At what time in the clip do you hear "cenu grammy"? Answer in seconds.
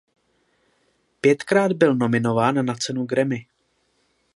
2.73-3.45